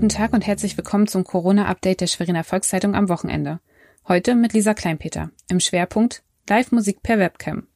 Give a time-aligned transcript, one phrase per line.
[0.00, 3.60] guten Tag und herzlich willkommen zum Corona-Update der Schweriner Volkszeitung am Wochenende.
[4.08, 5.30] Heute mit Lisa Kleinpeter.
[5.50, 7.66] Im Schwerpunkt Live-Musik per Webcam.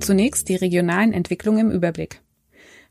[0.00, 2.22] Zunächst die regionalen Entwicklungen im Überblick.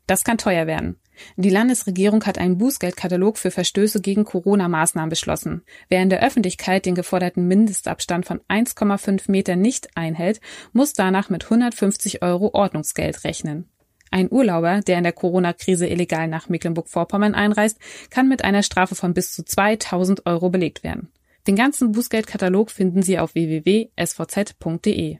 [0.06, 1.00] Das kann teuer werden.
[1.36, 5.64] Die Landesregierung hat einen Bußgeldkatalog für Verstöße gegen Corona-Maßnahmen beschlossen.
[5.88, 10.40] Wer in der Öffentlichkeit den geforderten Mindestabstand von 1,5 Meter nicht einhält,
[10.72, 13.68] muss danach mit 150 Euro Ordnungsgeld rechnen.
[14.14, 17.80] Ein Urlauber, der in der Corona-Krise illegal nach Mecklenburg-Vorpommern einreist,
[18.10, 21.08] kann mit einer Strafe von bis zu 2000 Euro belegt werden.
[21.48, 25.18] Den ganzen Bußgeldkatalog finden Sie auf www.svz.de.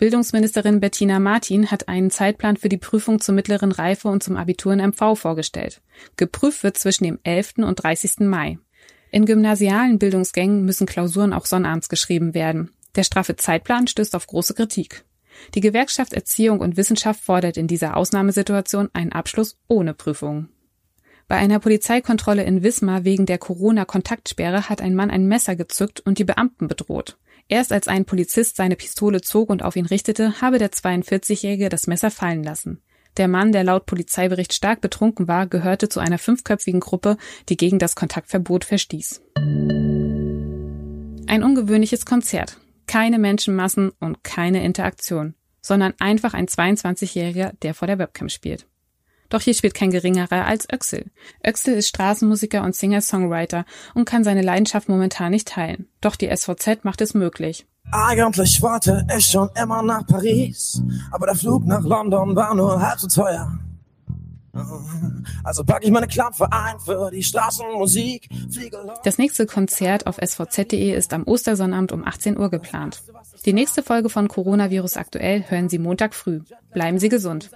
[0.00, 4.72] Bildungsministerin Bettina Martin hat einen Zeitplan für die Prüfung zur mittleren Reife und zum Abitur
[4.72, 5.80] in MV vorgestellt.
[6.16, 7.58] Geprüft wird zwischen dem 11.
[7.58, 8.26] und 30.
[8.26, 8.58] Mai.
[9.12, 12.72] In gymnasialen Bildungsgängen müssen Klausuren auch sonnabends geschrieben werden.
[12.96, 15.04] Der straffe Zeitplan stößt auf große Kritik.
[15.54, 20.48] Die Gewerkschaft Erziehung und Wissenschaft fordert in dieser Ausnahmesituation einen Abschluss ohne Prüfung.
[21.28, 26.18] Bei einer Polizeikontrolle in Wismar wegen der Corona-Kontaktsperre hat ein Mann ein Messer gezückt und
[26.18, 27.18] die Beamten bedroht.
[27.48, 31.86] Erst als ein Polizist seine Pistole zog und auf ihn richtete, habe der 42-Jährige das
[31.86, 32.80] Messer fallen lassen.
[33.18, 37.16] Der Mann, der laut Polizeibericht stark betrunken war, gehörte zu einer fünfköpfigen Gruppe,
[37.48, 39.22] die gegen das Kontaktverbot verstieß.
[41.26, 42.58] Ein ungewöhnliches Konzert.
[42.88, 48.66] Keine Menschenmassen und keine Interaktion, sondern einfach ein 22-Jähriger, der vor der Webcam spielt.
[49.28, 51.10] Doch hier spielt kein geringerer als Öxel.
[51.46, 55.86] Öxel ist Straßenmusiker und Singer-Songwriter und kann seine Leidenschaft momentan nicht teilen.
[56.00, 57.66] Doch die SVZ macht es möglich.
[57.92, 62.98] Eigentlich wollte ich schon immer nach Paris, aber der Flug nach London war nur halb
[63.00, 63.58] so teuer.
[65.44, 68.28] Also packe ich meine Klampfe ein für die Straßenmusik.
[69.04, 73.02] Das nächste Konzert auf svz.de ist am Ostersonnabend um 18 Uhr geplant.
[73.44, 76.40] Die nächste Folge von Coronavirus aktuell hören Sie Montag früh.
[76.72, 77.50] Bleiben Sie gesund.